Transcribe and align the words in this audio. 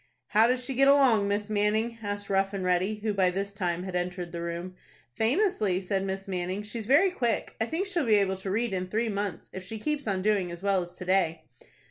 "How 0.29 0.47
does 0.47 0.65
she 0.65 0.73
get 0.73 0.87
along, 0.87 1.27
Miss 1.27 1.47
Manning?" 1.47 1.99
asked 2.01 2.27
Rough 2.27 2.53
and 2.55 2.63
Ready, 2.65 2.95
who 3.03 3.13
by 3.13 3.29
this 3.29 3.53
time 3.53 3.83
had 3.83 3.95
entered 3.95 4.31
the 4.31 4.41
room. 4.41 4.73
"Famously," 5.13 5.79
said 5.79 6.03
Miss 6.05 6.27
Manning. 6.27 6.63
"She's 6.63 6.87
very 6.87 7.11
quick. 7.11 7.55
I 7.61 7.67
think 7.67 7.85
she'll 7.85 8.07
be 8.07 8.15
able 8.15 8.37
to 8.37 8.49
read 8.49 8.73
in 8.73 8.87
three 8.87 9.09
months, 9.09 9.51
if 9.53 9.63
she 9.63 9.77
keeps 9.77 10.07
on 10.07 10.23
doing 10.23 10.51
as 10.51 10.63
well 10.63 10.81
as 10.81 10.95
to 10.95 11.05
day." 11.05 11.43